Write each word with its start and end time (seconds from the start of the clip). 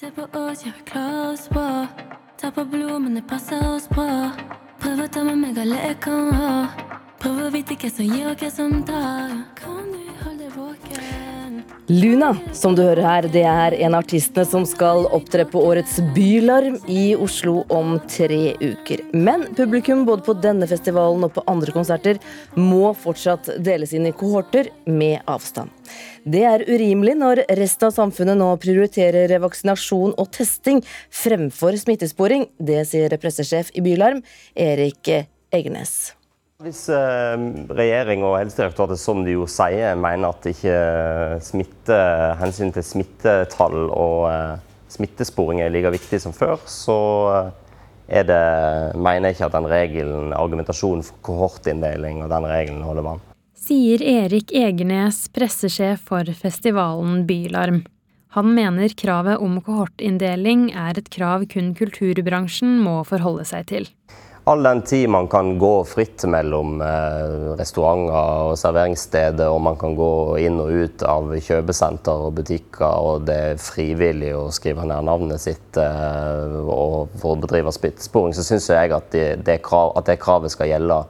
Se 0.00 0.10
på 0.10 0.38
oss, 0.38 0.66
ja, 0.66 0.72
vi 0.78 0.90
klarer 0.90 1.32
oss 1.32 1.48
bra. 1.48 1.86
Ta 2.40 2.50
på 2.50 2.64
blommene, 2.64 3.22
passer 3.22 3.62
oss 3.76 3.88
bra. 3.88 4.28
Prøv 4.82 5.00
å 5.00 5.06
ta 5.08 5.22
med 5.24 5.40
meg 5.40 5.60
alle 5.62 5.78
jeg 5.86 5.96
kan 6.04 6.28
ha. 6.36 6.50
Prøv 7.22 7.46
å 7.46 7.48
vite 7.54 7.78
hva 7.80 7.88
som 7.88 8.12
gir 8.12 8.28
og 8.28 8.36
hva 8.44 8.50
som 8.52 8.82
tar. 8.84 9.32
Luna, 11.88 12.36
som 12.52 12.74
du 12.74 12.80
hører 12.82 13.04
her, 13.06 13.26
det 13.30 13.44
er 13.46 13.74
en 13.86 13.94
av 13.94 14.02
artistene 14.02 14.42
som 14.48 14.64
skal 14.66 15.04
opptre 15.14 15.44
på 15.46 15.60
årets 15.68 16.00
Bylarm 16.16 16.80
i 16.90 17.12
Oslo 17.14 17.60
om 17.70 18.00
tre 18.10 18.56
uker. 18.58 19.04
Men 19.14 19.44
publikum 19.54 20.02
både 20.08 20.26
på 20.26 20.34
denne 20.42 20.66
festivalen 20.66 21.22
og 21.28 21.36
på 21.36 21.44
andre 21.46 21.70
konserter 21.76 22.18
må 22.58 22.90
fortsatt 22.98 23.52
deles 23.62 23.94
inn 23.94 24.10
i 24.10 24.14
kohorter 24.18 24.72
med 24.90 25.22
avstand. 25.30 25.70
Det 26.26 26.42
er 26.50 26.66
urimelig 26.66 27.14
når 27.22 27.44
resten 27.54 27.92
av 27.92 27.94
samfunnet 27.94 28.42
nå 28.42 28.50
prioriterer 28.66 29.38
vaksinasjon 29.46 30.18
og 30.18 30.30
testing 30.34 30.82
fremfor 31.22 31.78
smittesporing. 31.78 32.48
Det 32.58 32.82
sier 32.90 33.14
pressesjef 33.14 33.70
i 33.78 33.86
Bylarm, 33.86 34.26
Erik 34.58 35.14
Egenes. 35.54 36.16
Hvis 36.64 36.86
eh, 36.88 37.34
regjering 37.76 38.24
og 38.24 38.38
Helsedirektoratet, 38.40 39.00
som 39.02 39.20
de 39.26 39.34
jo 39.36 39.44
sier, 39.50 39.92
mener 40.00 40.32
at 40.32 40.48
ikke 40.48 40.78
smitte, 41.44 42.00
hensyn 42.40 42.72
til 42.72 42.86
smittetall 42.86 43.90
og 43.90 44.26
eh, 44.30 44.64
smittesporing 44.96 45.60
er 45.60 45.74
like 45.74 45.92
viktig 45.98 46.22
som 46.24 46.32
før, 46.36 46.56
så 46.64 46.98
er 48.08 48.24
det, 48.24 48.42
mener 48.96 49.28
jeg 49.28 49.36
ikke 49.36 49.48
at 49.50 49.56
den 49.58 49.70
regelen, 49.70 50.34
argumentasjonen 50.36 51.04
for 51.04 51.24
kohortinndeling 51.28 52.22
og 52.24 52.32
den 52.32 52.48
regelen 52.48 52.84
holder 52.86 53.10
vann 53.10 53.24
sier 53.66 54.02
Erik 54.04 54.52
Egenes, 54.54 55.24
pressesjef 55.34 56.04
for 56.06 56.28
festivalen 56.38 57.24
Bylarm. 57.26 57.82
Han 58.36 58.52
mener 58.54 58.92
kravet 59.00 59.40
om 59.42 59.56
kohortinndeling 59.64 60.68
er 60.76 60.98
et 61.00 61.08
krav 61.10 61.46
kun 61.50 61.72
kulturbransjen 61.78 62.76
må 62.84 63.00
forholde 63.08 63.46
seg 63.48 63.66
til. 63.72 63.88
All 64.48 64.62
den 64.62 64.82
tid 64.82 65.08
man 65.10 65.26
kan 65.28 65.58
gå 65.58 65.84
fritt 65.84 66.22
mellom 66.30 66.78
eh, 66.80 67.56
restauranter 67.58 68.44
og 68.46 68.52
serveringssteder, 68.60 69.50
og 69.50 69.58
man 69.66 69.74
kan 69.80 69.96
gå 69.98 70.10
inn 70.38 70.60
og 70.62 70.70
ut 70.70 71.02
av 71.02 71.32
kjøpesenter 71.34 72.28
og 72.28 72.36
butikker, 72.38 72.86
og 72.86 73.26
det 73.26 73.40
er 73.48 73.58
frivillig 73.58 74.30
å 74.38 74.44
skrive 74.54 74.86
ned 74.86 75.08
navnet 75.10 75.42
sitt 75.42 75.80
eh, 75.82 76.54
for 76.70 77.32
å 77.32 77.40
bedrive 77.42 77.74
spyttsporing, 77.74 78.38
så 78.38 78.46
syns 78.46 78.70
jeg 78.70 78.94
at 78.94 79.10
det, 79.10 79.26
det, 79.50 79.58
krav, 79.66 79.96
at 79.98 80.06
det 80.12 80.20
kravet 80.22 80.54
skal 80.54 80.70
gjelde 80.70 81.02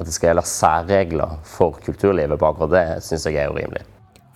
at 0.00 0.06
det 0.08 0.16
skal 0.16 0.30
gjelde 0.30 0.48
særregler 0.48 1.38
for 1.44 1.76
kulturlivet 1.84 2.40
på 2.40 2.48
akkurat 2.48 2.76
det, 2.78 2.84
syns 3.04 3.28
jeg 3.28 3.42
er 3.42 3.52
urimelig. 3.52 3.84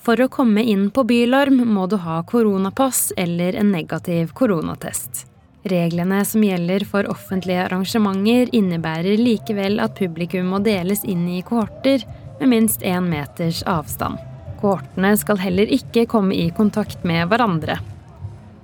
For 0.04 0.20
å 0.20 0.28
komme 0.28 0.60
inn 0.68 0.90
på 0.92 1.08
Bylarm 1.08 1.62
må 1.64 1.88
du 1.88 1.96
ha 2.04 2.20
koronapass 2.28 3.06
eller 3.16 3.56
en 3.56 3.72
negativ 3.72 4.36
koronatest. 4.36 5.30
Reglene 5.64 6.20
som 6.28 6.44
gjelder 6.44 6.84
for 6.84 7.08
offentlige 7.08 7.62
arrangementer, 7.64 8.50
innebærer 8.52 9.16
likevel 9.16 9.80
at 9.80 9.96
publikum 9.96 10.50
må 10.52 10.60
deles 10.64 11.04
inn 11.08 11.24
i 11.32 11.40
kohorter 11.46 12.04
med 12.40 12.50
minst 12.52 12.84
én 12.84 13.08
meters 13.08 13.62
avstand. 13.64 14.20
Kohortene 14.60 15.14
skal 15.16 15.40
heller 15.40 15.72
ikke 15.72 16.04
komme 16.10 16.36
i 16.36 16.50
kontakt 16.52 17.04
med 17.08 17.30
hverandre. 17.32 17.78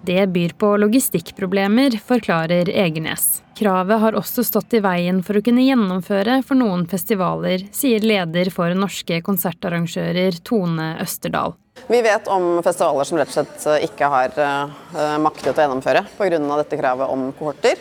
Det 0.04 0.26
byr 0.32 0.52
på 0.60 0.74
logistikkproblemer, 0.80 1.96
forklarer 2.04 2.68
Egenes. 2.72 3.42
Kravet 3.56 4.00
har 4.00 4.16
også 4.16 4.44
stått 4.44 4.76
i 4.76 4.80
veien 4.84 5.20
for 5.24 5.36
å 5.36 5.42
kunne 5.44 5.64
gjennomføre 5.64 6.38
for 6.44 6.56
noen 6.56 6.86
festivaler, 6.88 7.66
sier 7.72 8.04
leder 8.04 8.48
for 8.52 8.72
Norske 8.76 9.20
konsertarrangører 9.24 10.40
Tone 10.44 10.94
Østerdal. 11.04 11.56
Vi 11.86 12.02
vet 12.02 12.28
om 12.28 12.62
festivaler 12.62 13.08
som 13.08 13.18
rett 13.18 13.30
og 13.30 13.38
slett 13.38 13.66
eh, 13.66 13.86
ikke 13.88 14.10
har 14.12 14.36
uh, 14.36 15.16
maktet 15.22 15.56
å 15.56 15.64
gjennomføre 15.64 16.04
pga. 16.18 16.40
dette 16.60 16.78
kravet 16.80 17.10
om 17.10 17.30
kohorter. 17.38 17.80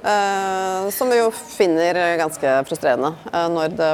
Uh, 0.00 0.88
som 0.94 1.10
vi 1.12 1.18
jo 1.18 1.28
finner 1.30 1.98
ganske 2.16 2.54
frustrerende 2.68 3.12
når 3.52 3.74
det 3.76 3.90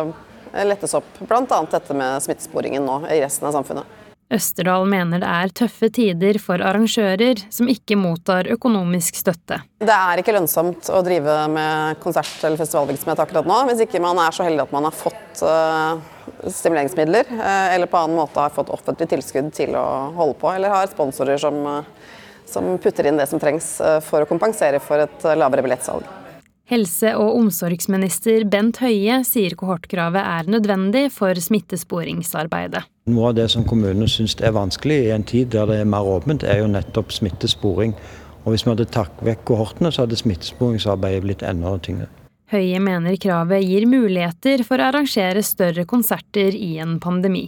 lettes 0.70 0.94
opp 0.94 1.18
bl.a. 1.18 1.62
dette 1.72 1.96
med 1.98 2.22
smittesporingen 2.22 2.86
nå 2.86 3.00
i 3.10 3.20
resten 3.24 3.48
av 3.48 3.56
samfunnet. 3.58 4.05
Østerdal 4.26 4.88
mener 4.90 5.20
det 5.22 5.28
er 5.30 5.52
tøffe 5.54 5.86
tider 5.94 6.40
for 6.42 6.58
arrangører 6.58 7.44
som 7.52 7.68
ikke 7.70 7.94
mottar 8.00 8.48
økonomisk 8.50 9.20
støtte. 9.20 9.60
Det 9.78 9.94
er 9.94 10.18
ikke 10.18 10.34
lønnsomt 10.34 10.90
å 10.90 11.02
drive 11.06 11.36
med 11.52 12.00
konsert- 12.02 12.42
eller 12.42 12.58
festivalvirksomhet 12.58 13.22
akkurat 13.22 13.46
nå, 13.46 13.60
hvis 13.70 13.84
ikke 13.86 14.02
man 14.02 14.18
er 14.18 14.34
så 14.34 14.48
heldig 14.48 14.64
at 14.66 14.74
man 14.74 14.88
har 14.88 14.98
fått 14.98 15.44
uh, 15.46 16.02
stimuleringsmidler, 16.42 17.30
uh, 17.38 17.70
eller 17.76 17.86
på 17.92 18.02
annen 18.02 18.18
måte 18.18 18.42
har 18.42 18.54
fått 18.56 18.74
offentlig 18.74 19.12
tilskudd 19.14 19.54
til 19.54 19.78
å 19.78 19.86
holde 20.18 20.38
på, 20.42 20.50
eller 20.56 20.74
har 20.74 20.90
sponsorer 20.90 21.38
som, 21.38 21.62
uh, 21.62 22.12
som 22.50 22.74
putter 22.82 23.06
inn 23.06 23.22
det 23.22 23.30
som 23.30 23.42
trengs 23.42 23.76
for 24.10 24.26
å 24.26 24.30
kompensere 24.30 24.82
for 24.82 25.06
et 25.06 25.34
lavere 25.38 25.62
billettsalg. 25.66 26.25
Helse- 26.66 27.12
og 27.14 27.36
omsorgsminister 27.38 28.42
Bent 28.50 28.80
Høie 28.82 29.20
sier 29.22 29.54
kohortkravet 29.54 30.18
er 30.18 30.48
nødvendig 30.50 31.04
for 31.14 31.38
smittesporingsarbeidet. 31.38 32.80
Noe 33.06 33.28
av 33.28 33.36
det 33.38 33.44
som 33.52 33.62
kommunene 33.62 34.08
syns 34.10 34.34
er 34.42 34.56
vanskelig 34.56 34.96
i 35.04 35.12
en 35.14 35.22
tid 35.22 35.52
der 35.52 35.68
det 35.70 35.76
er 35.84 35.86
mer 35.86 36.08
åpent, 36.10 36.42
er 36.42 36.64
jo 36.64 36.72
nettopp 36.72 37.14
smittesporing. 37.14 37.94
Og 38.42 38.50
Hvis 38.50 38.66
vi 38.66 38.72
hadde 38.72 38.86
tatt 38.90 39.22
vekk 39.22 39.44
kohortene, 39.46 39.92
så 39.94 40.02
hadde 40.02 40.18
smittesporingsarbeidet 40.18 41.22
blitt 41.22 41.44
enda 41.46 41.76
tyngre. 41.78 42.08
Høie 42.50 42.80
mener 42.82 43.14
kravet 43.14 43.62
gir 43.62 43.86
muligheter 43.86 44.66
for 44.66 44.82
å 44.82 44.88
arrangere 44.90 45.46
større 45.46 45.86
konserter 45.86 46.50
i 46.54 46.80
en 46.82 46.98
pandemi. 46.98 47.44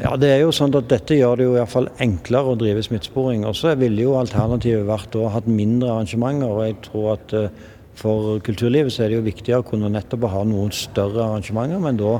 Ja, 0.00 0.14
det 0.16 0.32
er 0.32 0.40
jo 0.46 0.52
sånn 0.56 0.72
at 0.76 0.88
Dette 0.88 1.16
gjør 1.18 1.36
det 1.36 1.44
jo 1.44 1.52
i 1.52 1.60
hvert 1.60 1.74
fall 1.74 1.90
enklere 2.00 2.54
å 2.54 2.56
drive 2.56 2.80
smittesporing. 2.88 3.44
Og 3.44 3.56
så 3.56 3.76
ville 3.76 4.00
jo 4.00 4.16
alternativet 4.16 4.88
vært 4.88 5.20
å 5.20 5.28
ha 5.28 5.36
hatt 5.36 5.52
mindre 5.60 5.92
arrangementer. 5.92 6.48
og 6.48 6.64
jeg 6.64 6.80
tror 6.88 7.12
at 7.18 7.36
uh, 7.36 7.48
for 8.02 8.38
kulturlivet 8.44 8.92
så 8.92 9.04
er 9.04 9.12
det 9.12 9.20
jo 9.20 9.26
viktig 9.26 9.54
å 9.56 9.66
kunne 9.66 9.90
nettopp 9.92 10.26
ha 10.32 10.42
noen 10.48 10.72
større 10.74 11.24
arrangementer, 11.24 11.82
men 11.82 12.00
da 12.00 12.16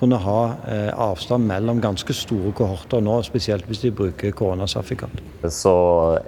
kunne 0.00 0.18
ha 0.18 0.38
eh, 0.66 0.88
avstand 0.98 1.46
mellom 1.46 1.78
ganske 1.82 2.14
store 2.16 2.50
kohorter 2.58 3.04
nå, 3.04 3.20
spesielt 3.22 3.68
hvis 3.68 3.84
de 3.84 3.92
bruker 3.94 4.34
koronasertifikat. 4.34 5.20
Så 5.46 5.74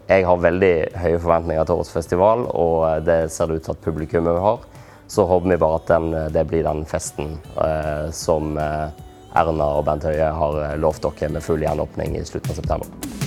jeg 0.07 0.29
har 0.29 0.45
veldig 0.45 0.75
høye 1.01 1.19
forventninger 1.19 1.67
til 1.67 1.81
årets 1.81 1.95
festival, 1.97 2.47
og 2.53 3.09
det 3.09 3.25
ser 3.35 3.51
det 3.51 3.59
ut 3.59 3.67
til 3.67 3.75
at 3.75 3.83
publikummet 3.89 4.39
har. 4.45 4.63
Så 5.11 5.27
håper 5.29 5.51
vi 5.51 5.61
bare 5.61 5.81
at 5.81 5.91
den, 5.91 6.15
det 6.33 6.47
blir 6.49 6.65
den 6.65 6.85
festen 6.89 7.35
eh, 7.61 8.07
som 8.15 8.55
eh, 8.61 9.05
Erna 9.35 9.69
og 9.81 9.85
Bent 9.89 10.07
Høie 10.07 10.31
har 10.39 10.61
eh, 10.63 10.79
lovt 10.81 11.05
dere 11.05 11.35
med 11.35 11.45
full 11.45 11.63
gjenåpning 11.67 12.19
i 12.19 12.27
slutten 12.27 12.55
av 12.55 12.63
september. 12.63 13.24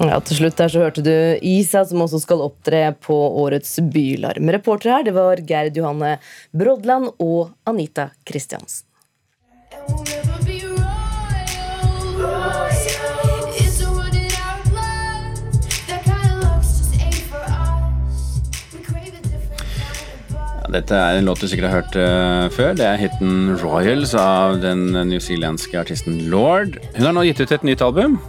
Ja, 0.00 0.16
Til 0.24 0.38
slutt 0.38 0.56
der 0.56 0.70
så 0.72 0.80
hørte 0.80 1.02
du 1.04 1.12
Isa, 1.44 1.82
som 1.84 2.00
også 2.00 2.22
skal 2.22 2.40
opptre 2.40 2.86
på 3.04 3.16
årets 3.42 3.74
Bylarm. 3.92 4.48
Reportere 4.48 4.96
her 4.96 5.04
det 5.04 5.12
var 5.12 5.42
Gerd 5.44 5.76
Johanne 5.76 6.14
Brodland 6.56 7.10
og 7.20 7.50
Anita 7.68 8.08
Kristiansen. 8.24 8.86
Dette 20.70 20.94
er 20.94 21.18
en 21.18 21.26
låt 21.26 21.40
du 21.42 21.48
sikkert 21.50 21.66
har 21.66 21.80
hørt 21.80 21.96
uh, 21.98 22.48
før. 22.54 22.76
Det 22.78 22.86
er 22.86 23.00
hiten 23.00 23.56
'Royals' 23.58 24.14
av 24.16 24.60
den 24.62 24.94
newzealandske 24.94 25.76
artisten 25.76 26.30
Lord. 26.30 26.78
Hun 26.94 27.08
har 27.08 27.12
nå 27.16 27.26
gitt 27.26 27.42
ut 27.42 27.58
et 27.58 27.66
nytt 27.66 27.82
album. 27.82 28.20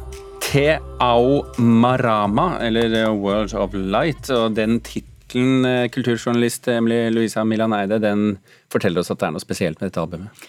Te 0.51 0.79
Ao 0.99 1.45
Marama, 1.57 2.59
eller 2.59 3.09
World 3.09 3.53
of 3.53 3.71
Light. 3.73 4.29
Og 4.29 4.51
den 4.51 4.81
tittelen, 4.83 5.65
eh, 5.65 5.87
kulturjournalist 5.87 6.67
Emily 6.67 7.09
Louisa 7.09 7.43
Milan 7.43 7.71
Eide, 7.73 7.99
den 7.99 8.37
forteller 8.69 8.99
oss 8.99 9.11
at 9.11 9.19
det 9.21 9.29
er 9.29 9.31
noe 9.31 9.39
spesielt 9.39 9.79
med 9.79 9.87
dette 9.87 10.01
albumet. 10.01 10.41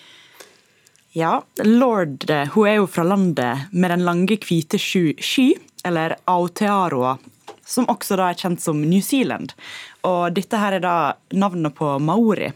Ja, 1.14 1.44
Lord 1.62 2.26
eh, 2.30 2.50
hun 2.50 2.66
er 2.66 2.74
jo 2.80 2.88
fra 2.90 3.04
landet 3.06 3.70
med 3.70 3.94
den 3.94 4.02
lange, 4.02 4.40
hvite 4.42 4.80
sky, 4.82 5.54
eller 5.84 6.16
Aotearoa, 6.26 7.14
som 7.62 7.86
også 7.86 8.18
da 8.18 8.32
er 8.32 8.42
kjent 8.42 8.60
som 8.60 8.82
New 8.82 9.06
Zealand. 9.06 9.54
Og 10.02 10.34
dette 10.34 10.58
her 10.58 10.80
er 10.80 10.82
da 10.82 10.96
navnet 11.30 11.78
på 11.78 11.92
maori. 12.02 12.50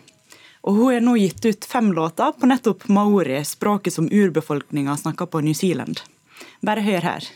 Og 0.66 0.82
hun 0.82 0.92
har 0.96 1.06
nå 1.06 1.14
gitt 1.22 1.46
ut 1.46 1.70
fem 1.70 1.94
låter 1.94 2.34
på 2.34 2.50
nettopp 2.50 2.88
maori, 2.90 3.38
språket 3.46 3.94
som 3.94 4.10
urbefolkninga 4.10 4.98
snakker 4.98 5.30
på 5.30 5.46
New 5.46 5.54
Zealand. 5.54 6.02
Bare 6.64 6.82
hør 6.82 7.04
her. 7.04 7.32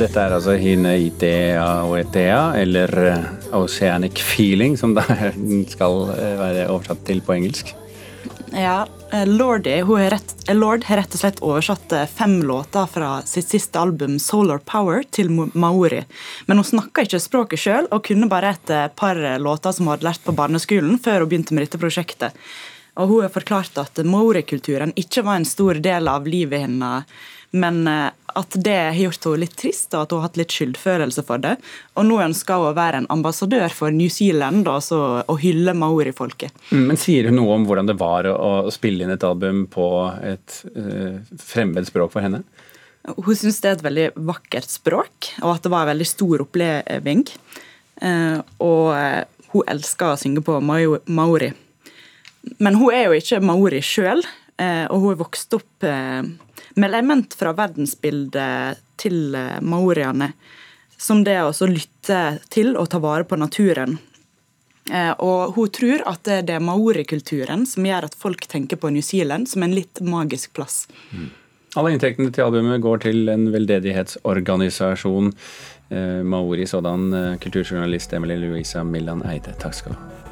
Dette 0.00 0.16
er 0.22 0.32
altså 0.32 0.54
Hineitea 0.56 1.64
oetea, 1.84 2.38
eller 2.56 2.94
eh, 3.04 3.24
Oceanic 3.58 4.22
Feeling, 4.24 4.78
som 4.78 4.94
det 4.96 5.04
skal 5.74 6.06
eh, 6.14 6.38
være 6.40 6.68
oversatt 6.72 7.04
til 7.04 7.20
på 7.26 7.36
engelsk. 7.36 7.74
Ja, 8.52 8.86
Eh, 9.12 9.26
Lordi, 9.26 9.82
rett, 9.82 10.48
eh, 10.48 10.54
Lord 10.54 10.84
har 10.84 10.96
rett 10.96 11.14
og 11.14 11.20
slett 11.20 11.40
oversatt 11.42 11.92
eh, 11.92 12.06
fem 12.06 12.42
låter 12.46 12.86
fra 12.86 13.22
sitt 13.26 13.48
siste 13.48 13.78
album 13.78 14.18
'Solar 14.18 14.58
Power' 14.58 15.04
til 15.10 15.30
maori. 15.30 16.04
Men 16.46 16.56
hun 16.56 16.64
snakka 16.64 17.02
ikke 17.02 17.18
språket 17.20 17.58
sjøl, 17.58 17.88
og 17.90 18.04
kunne 18.06 18.28
bare 18.30 18.54
et 18.54 18.94
par 18.96 19.18
låter 19.38 19.72
som 19.72 19.86
hun 19.86 19.96
hadde 19.96 20.06
lært 20.06 20.22
på 20.22 20.36
barneskolen 20.36 20.98
før 21.02 21.24
hun 21.24 21.28
begynte 21.28 21.54
med 21.54 21.66
dette 21.66 21.78
prosjektet. 21.82 22.32
Og 22.96 23.08
Hun 23.08 23.22
har 23.22 23.30
forklart 23.30 23.78
at 23.78 23.94
maori-kulturen 24.04 24.92
ikke 24.94 25.24
var 25.24 25.36
en 25.36 25.44
stor 25.44 25.74
del 25.74 26.08
av 26.08 26.26
livet 26.26 26.60
hennes 26.60 27.04
men 27.50 27.86
eh, 27.88 28.10
at 28.38 28.54
det 28.54 28.76
har 28.76 28.94
gjort 28.98 29.24
henne 29.26 29.42
litt 29.42 29.56
trist, 29.58 29.90
og 29.94 30.04
at 30.04 30.12
hun 30.12 30.20
har 30.20 30.28
hatt 30.28 30.38
litt 30.38 30.54
skyldfølelse 30.54 31.24
for 31.26 31.42
det. 31.42 31.56
Og 31.98 32.06
nå 32.06 32.20
ønsker 32.22 32.60
hun 32.60 32.70
å 32.70 32.76
være 32.76 33.02
en 33.02 33.08
ambassadør 33.10 33.74
for 33.74 33.94
New 33.94 34.10
Zealand 34.12 34.68
altså 34.70 35.00
å 35.26 35.36
hylle 35.40 35.74
maori-folket. 35.74 36.54
Mm, 36.70 36.84
men 36.92 37.00
Sier 37.00 37.26
hun 37.28 37.40
noe 37.40 37.56
om 37.58 37.66
hvordan 37.66 37.90
det 37.90 37.98
var 38.00 38.28
å 38.30 38.70
spille 38.74 39.04
inn 39.04 39.14
et 39.14 39.26
album 39.26 39.64
på 39.70 39.86
et 40.22 40.60
uh, 40.76 41.18
fremmed 41.42 41.88
språk 41.88 42.14
for 42.14 42.24
henne? 42.24 42.44
Hun 43.16 43.34
syns 43.34 43.58
det 43.62 43.70
er 43.70 43.78
et 43.78 43.86
veldig 43.88 44.06
vakkert 44.28 44.70
språk, 44.70 45.32
og 45.40 45.56
at 45.56 45.66
det 45.66 45.72
var 45.72 45.86
en 45.86 45.92
veldig 45.94 46.08
stor 46.08 46.44
oppleving. 46.46 47.24
Uh, 48.00 48.38
og 48.62 48.92
hun 49.50 49.72
elsker 49.74 50.12
å 50.12 50.20
synge 50.20 50.44
på 50.46 50.60
maori. 50.62 51.50
Men 52.62 52.78
hun 52.78 52.94
er 52.94 53.08
jo 53.08 53.18
ikke 53.18 53.42
maori 53.42 53.82
sjøl, 53.84 54.22
uh, 54.22 54.86
og 54.86 55.02
hun 55.02 55.16
er 55.16 55.20
vokst 55.24 55.58
opp 55.58 55.90
med 56.74 56.90
element 56.90 57.34
fra 57.34 57.52
verdensbildet 57.56 58.80
til 59.00 59.34
eh, 59.34 59.58
maoriene. 59.62 60.32
Som 61.00 61.24
det 61.24 61.38
å 61.40 61.52
lytte 61.66 62.40
til 62.52 62.74
og 62.76 62.90
ta 62.92 63.00
vare 63.00 63.24
på 63.24 63.38
naturen. 63.40 63.96
Eh, 64.90 65.12
og 65.18 65.56
hun 65.56 65.72
tror 65.72 66.04
at 66.10 66.28
det 66.28 66.56
er 66.56 66.64
maorikulturen 66.64 67.64
som 67.68 67.86
gjør 67.86 68.10
at 68.10 68.16
folk 68.18 68.46
tenker 68.50 68.80
på 68.80 68.92
New 68.92 69.04
Zealand 69.04 69.48
som 69.48 69.64
en 69.64 69.76
litt 69.76 70.02
magisk 70.04 70.52
plass. 70.58 70.84
Mm. 71.10 71.30
Alle 71.78 71.92
inntektene 71.94 72.32
til 72.34 72.48
albumet 72.48 72.82
går 72.82 73.04
til 73.06 73.30
en 73.30 73.46
veldedighetsorganisasjon. 73.54 75.30
Eh, 75.90 76.22
Maori 76.26 76.66
sådan, 76.66 77.38
kulturjournalist 77.42 78.12
Emily 78.18 78.40
Louisa 78.42 78.84
Millan 78.84 79.24
Eide, 79.26 79.54
takk 79.62 79.78
skal 79.78 79.96
du 79.96 80.02
ha. 80.02 80.29